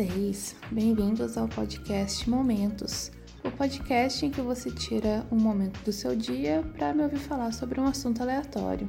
[0.00, 0.56] Vocês!
[0.70, 3.12] Bem-vindos ao podcast Momentos,
[3.44, 7.52] o podcast em que você tira um momento do seu dia para me ouvir falar
[7.52, 8.88] sobre um assunto aleatório.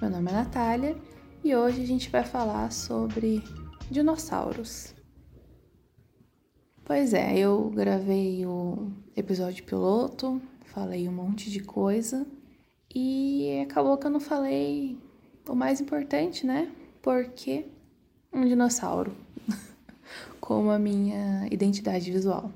[0.00, 0.96] Meu nome é Natália
[1.42, 3.42] e hoje a gente vai falar sobre
[3.90, 4.94] dinossauros.
[6.84, 12.24] Pois é, eu gravei o episódio piloto, falei um monte de coisa
[12.94, 14.96] e acabou que eu não falei
[15.48, 16.70] o mais importante, né?
[17.02, 17.66] Porque
[18.32, 19.12] um dinossauro
[20.50, 22.50] como a minha identidade visual.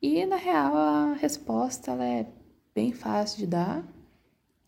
[0.00, 2.24] E na real a resposta ela é
[2.72, 3.84] bem fácil de dar,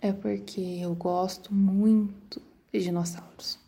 [0.00, 3.60] é porque eu gosto muito de dinossauros.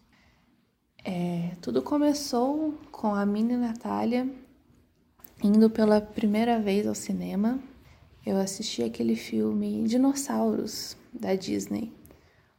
[1.04, 4.28] É, tudo começou com a minha Natália
[5.41, 7.60] indo pela primeira vez ao cinema.
[8.27, 11.92] Eu assisti aquele filme Dinossauros da Disney,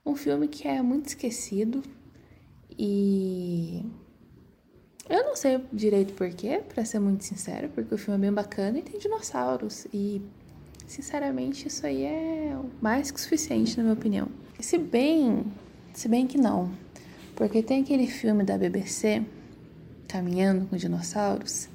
[0.05, 1.83] um filme que é muito esquecido
[2.79, 3.40] e
[5.31, 8.81] não sei direito porquê, para ser muito sincera, porque o filme é bem bacana e
[8.81, 9.87] tem dinossauros.
[9.93, 10.21] E,
[10.85, 14.27] sinceramente, isso aí é mais que suficiente, na minha opinião.
[14.59, 15.45] Se bem,
[15.93, 16.69] se bem que não,
[17.33, 19.23] porque tem aquele filme da BBC,
[20.05, 21.69] Caminhando com Dinossauros,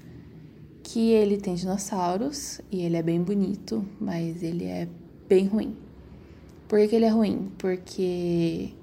[0.83, 4.87] que ele tem dinossauros e ele é bem bonito, mas ele é
[5.27, 5.75] bem ruim.
[6.69, 7.51] Por que ele é ruim?
[7.57, 8.75] Porque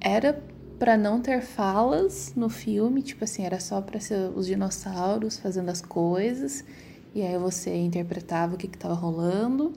[0.00, 0.42] era
[0.78, 5.68] para não ter falas no filme, tipo assim, era só para ser os dinossauros fazendo
[5.70, 6.64] as coisas,
[7.14, 9.72] e aí você interpretava o que estava rolando.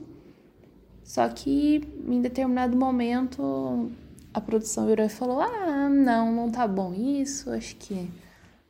[1.04, 3.90] Só que em determinado momento
[4.34, 8.10] a produção virou e falou: Ah, não, não tá bom isso, acho que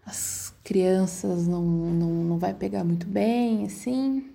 [0.06, 4.30] as crianças não, não, não vai pegar muito bem, assim.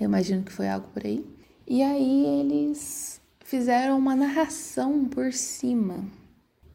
[0.00, 1.24] Eu imagino que foi algo por aí.
[1.66, 6.04] E aí eles fizeram uma narração por cima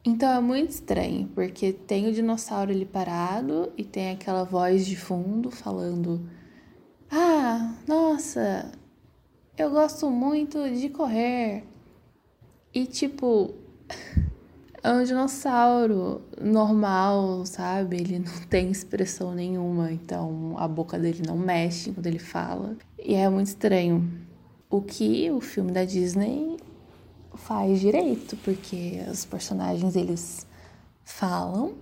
[0.05, 4.95] então é muito estranho, porque tem o dinossauro ali parado e tem aquela voz de
[4.95, 6.29] fundo falando:
[7.09, 8.71] Ah, nossa,
[9.57, 11.63] eu gosto muito de correr.
[12.71, 13.55] E tipo,
[14.83, 17.95] é um dinossauro normal, sabe?
[17.97, 22.77] Ele não tem expressão nenhuma, então a boca dele não mexe quando ele fala.
[22.99, 24.07] E é muito estranho.
[24.69, 26.54] O que o filme da Disney
[27.35, 30.45] faz direito, porque os personagens eles
[31.03, 31.73] falam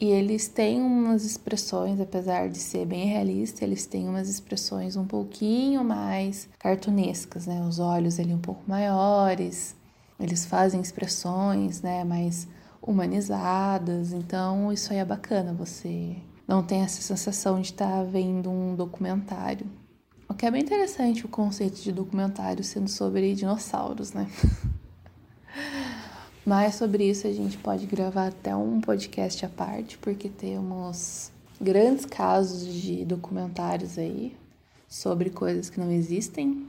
[0.00, 5.06] e eles têm umas expressões, apesar de ser bem realista, eles têm umas expressões um
[5.06, 7.64] pouquinho mais cartunescas, né?
[7.66, 9.76] Os olhos ali um pouco maiores,
[10.18, 12.48] eles fazem expressões, né, mais
[12.82, 14.12] humanizadas.
[14.12, 18.74] Então, isso aí é bacana, você não tem essa sensação de estar tá vendo um
[18.74, 19.66] documentário.
[20.34, 24.28] O que é bem interessante o conceito de documentário sendo sobre dinossauros, né?
[26.44, 31.30] Mas sobre isso a gente pode gravar até um podcast à parte, porque temos
[31.60, 34.36] grandes casos de documentários aí
[34.88, 36.66] sobre coisas que não existem.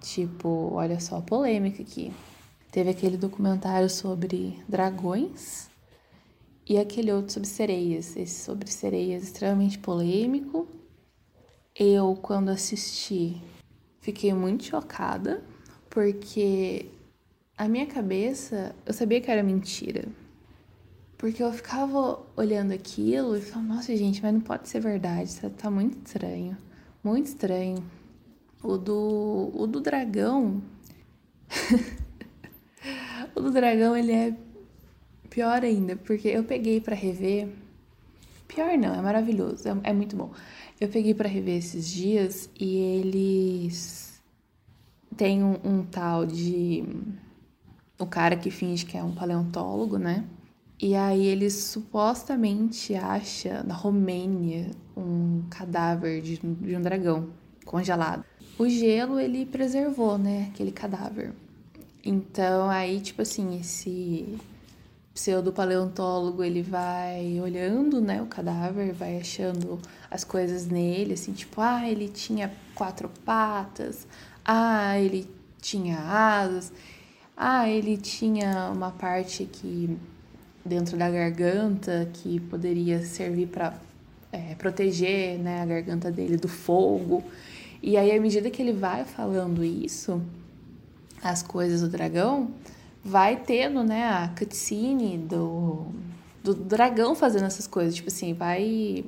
[0.00, 2.10] Tipo, olha só a polêmica aqui.
[2.72, 5.68] Teve aquele documentário sobre dragões
[6.66, 8.16] e aquele outro sobre sereias.
[8.16, 10.79] Esse sobre sereias extremamente polêmico
[11.80, 13.40] eu, quando assisti,
[14.02, 15.42] fiquei muito chocada,
[15.88, 16.90] porque
[17.56, 20.04] a minha cabeça, eu sabia que era mentira.
[21.16, 25.50] Porque eu ficava olhando aquilo e falava, nossa, gente, mas não pode ser verdade, isso
[25.50, 26.54] tá muito estranho.
[27.02, 27.82] Muito estranho.
[28.62, 30.62] O do, o do dragão.
[33.34, 34.36] o do dragão, ele é
[35.30, 37.48] pior ainda, porque eu peguei para rever.
[38.52, 40.32] Pior não, é maravilhoso, é, é muito bom.
[40.80, 44.20] Eu peguei para rever esses dias e eles
[45.16, 46.84] têm um, um, tal de.
[47.96, 50.24] O cara que finge que é um paleontólogo, né?
[50.80, 57.28] E aí eles supostamente acha na Romênia um cadáver de, de um dragão
[57.64, 58.24] congelado.
[58.58, 61.32] O gelo ele preservou, né, aquele cadáver.
[62.04, 64.38] Então aí, tipo assim, esse
[65.14, 69.78] pseudo-paleontólogo ele vai olhando né, o cadáver, vai achando
[70.10, 74.06] as coisas nele, assim, tipo, ah, ele tinha quatro patas,
[74.44, 75.28] ah, ele
[75.60, 76.72] tinha asas,
[77.36, 79.98] ah, ele tinha uma parte aqui
[80.64, 83.74] dentro da garganta que poderia servir para
[84.32, 87.24] é, proteger né, a garganta dele do fogo.
[87.82, 90.22] E aí, à medida que ele vai falando isso,
[91.22, 92.50] as coisas do dragão,
[93.04, 95.86] vai tendo, né, a cutscene do,
[96.42, 97.94] do dragão fazendo essas coisas.
[97.94, 99.04] Tipo assim, vai,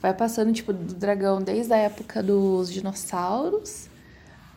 [0.00, 3.88] vai passando, tipo, do dragão desde a época dos dinossauros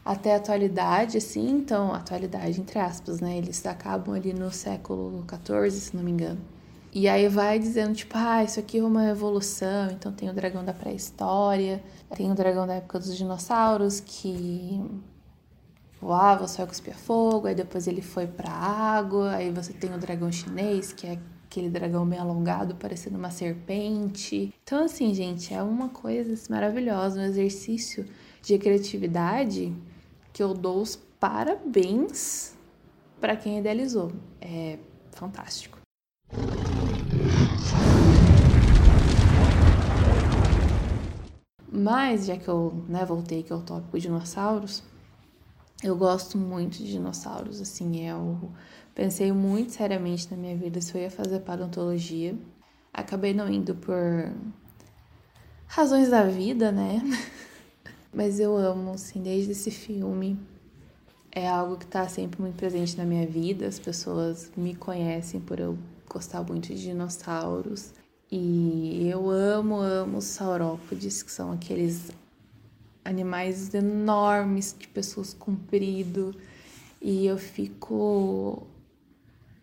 [0.05, 1.49] até a atualidade, assim.
[1.49, 3.37] Então, atualidade entre aspas, né?
[3.37, 6.39] Eles acabam ali no século XIV, se não me engano.
[6.93, 10.63] E aí vai dizendo, tipo, ah, isso aqui é uma evolução, então tem o dragão
[10.65, 11.81] da pré-história,
[12.13, 14.81] tem o dragão da época dos dinossauros que
[16.01, 20.31] voava, só cuspia fogo, aí depois ele foi pra água, aí você tem o dragão
[20.31, 24.53] chinês, que é aquele dragão meio alongado, parecendo uma serpente.
[24.63, 28.05] Então, assim, gente, é uma coisa assim, maravilhosa, um exercício
[28.41, 29.71] de criatividade
[30.33, 32.55] que eu dou os parabéns
[33.19, 34.11] para quem idealizou.
[34.41, 34.79] É
[35.11, 35.77] fantástico.
[41.71, 44.83] Mas, já que eu né, voltei que é o tópico dinossauros,
[45.83, 48.51] eu gosto muito de dinossauros, assim, eu
[48.93, 52.37] pensei muito seriamente na minha vida se eu ia fazer paleontologia.
[52.93, 54.31] Acabei não indo por
[55.65, 57.01] razões da vida, né?
[58.13, 60.37] Mas eu amo, assim, desde esse filme.
[61.31, 63.65] É algo que tá sempre muito presente na minha vida.
[63.65, 65.77] As pessoas me conhecem por eu
[66.09, 67.93] gostar muito de dinossauros.
[68.29, 72.11] E eu amo, amo os saurópodes, que são aqueles
[73.03, 76.35] animais enormes de pessoas comprido.
[77.01, 78.67] E eu fico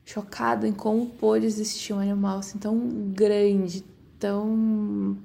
[0.04, 2.78] chocada em como pôde existir um animal assim tão
[3.12, 3.84] grande,
[4.18, 5.16] tão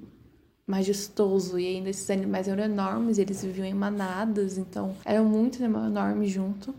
[0.67, 1.57] majestoso.
[1.57, 6.27] E ainda esses animais eram enormes, eles viviam em manadas, então eram muito animal enorme
[6.27, 6.73] junto.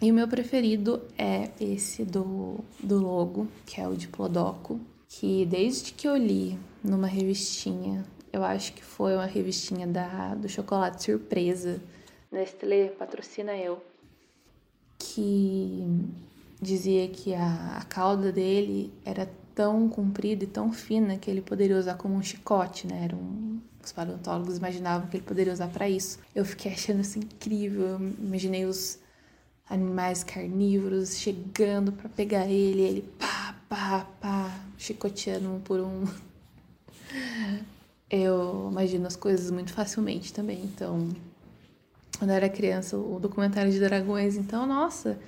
[0.00, 4.78] E o meu preferido é esse do, do logo, que é o Diplodoco
[5.08, 8.04] que desde que eu li numa revistinha,
[8.36, 11.80] eu acho que foi uma revistinha da, do chocolate surpresa,
[12.30, 13.82] Nestlé patrocina eu,
[14.98, 15.86] que
[16.60, 21.78] dizia que a, a cauda dele era tão comprida e tão fina que ele poderia
[21.78, 23.04] usar como um chicote, né?
[23.04, 26.18] Era um, os paleontólogos imaginavam que ele poderia usar para isso.
[26.34, 27.86] Eu fiquei achando isso incrível.
[27.86, 28.98] Eu imaginei os
[29.68, 36.04] animais carnívoros chegando para pegar ele, ele pá, pá, pá, chicoteando um por um.
[38.10, 40.62] Eu imagino as coisas muito facilmente também.
[40.62, 41.08] Então,
[42.18, 45.18] quando eu era criança, o documentário de dragões, então, nossa,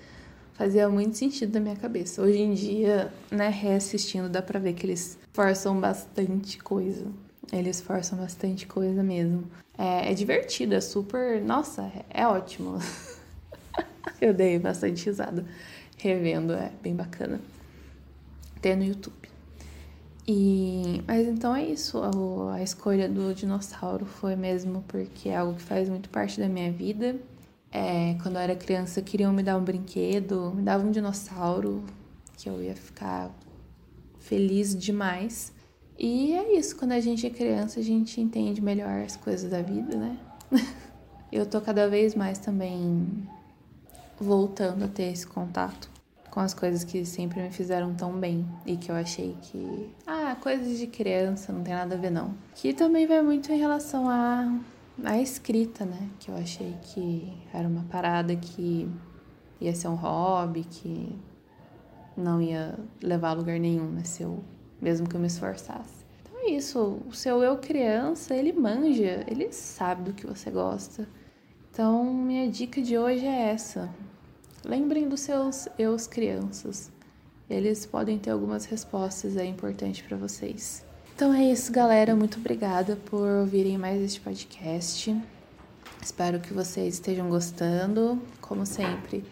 [0.54, 2.22] fazia muito sentido na minha cabeça.
[2.22, 7.06] Hoje em dia, né, reassistindo, dá pra ver que eles forçam bastante coisa.
[7.52, 9.44] Eles forçam bastante coisa mesmo.
[9.76, 11.40] É, é divertido, é super.
[11.42, 12.78] Nossa, é, ótimo.
[14.20, 15.44] eu dei bastante risada
[15.96, 17.40] revendo, é bem bacana.
[18.62, 19.28] Tem no YouTube.
[20.30, 25.54] E, mas então é isso, a, a, escolha do dinossauro foi mesmo porque é algo
[25.54, 27.16] que faz muito parte da minha vida.
[27.72, 31.82] É, quando eu era criança, queriam me dar um brinquedo, me davam um dinossauro,
[32.36, 33.30] que eu ia ficar
[34.18, 35.50] feliz demais.
[35.98, 39.62] E é isso, quando a gente é criança, a gente entende melhor as coisas da
[39.62, 40.18] vida, né?
[41.32, 43.26] eu tô cada vez mais também
[44.20, 45.88] voltando a ter esse contato
[46.38, 50.36] com as coisas que sempre me fizeram tão bem e que eu achei que, ah,
[50.40, 52.32] coisas de criança, não tem nada a ver não.
[52.54, 54.48] Que também vai muito em relação à
[55.04, 56.08] a, escrita, né?
[56.20, 58.88] Que eu achei que era uma parada que
[59.60, 61.12] ia ser um hobby, que
[62.16, 64.04] não ia levar a lugar nenhum, né?
[64.04, 64.38] Se eu,
[64.80, 66.06] mesmo que eu me esforçasse.
[66.22, 71.08] Então é isso, o seu eu criança, ele manja, ele sabe do que você gosta.
[71.72, 73.92] Então, minha dica de hoje é essa.
[74.64, 76.90] Lembrem dos seus eus crianças.
[77.48, 80.84] Eles podem ter algumas respostas aí importantes para vocês.
[81.14, 82.14] Então é isso, galera.
[82.14, 85.16] Muito obrigada por ouvirem mais este podcast.
[86.02, 88.20] Espero que vocês estejam gostando.
[88.40, 89.24] Como sempre,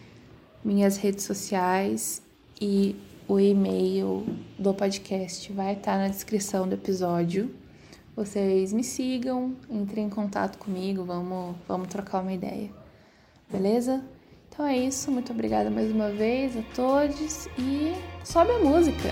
[0.64, 2.22] minhas redes sociais
[2.60, 2.96] e
[3.28, 4.24] o e-mail
[4.58, 7.54] do podcast vai estar na descrição do episódio.
[8.14, 12.70] Vocês me sigam, entrem em contato comigo, vamos, vamos trocar uma ideia.
[13.50, 14.02] Beleza?
[14.56, 17.92] Então é isso, muito obrigada mais uma vez a todos e
[18.24, 19.10] sobe a música!